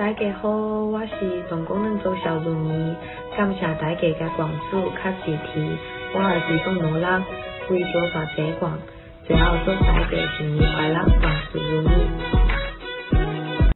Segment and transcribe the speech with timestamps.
[0.00, 2.96] 大家好，我是总工人周小如妮，
[3.36, 5.76] 感谢大家的关注和支持，
[6.14, 7.04] 我是总努力，
[7.68, 8.78] 为做大家广，
[9.26, 10.99] 最后祝大家新年快乐。